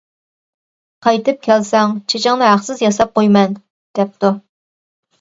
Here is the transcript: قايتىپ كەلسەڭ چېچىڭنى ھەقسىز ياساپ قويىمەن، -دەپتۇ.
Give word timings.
قايتىپ 1.07 1.43
كەلسەڭ 1.49 1.95
چېچىڭنى 2.15 2.49
ھەقسىز 2.51 2.85
ياساپ 2.89 3.15
قويىمەن، 3.21 3.57
-دەپتۇ. 3.63 4.37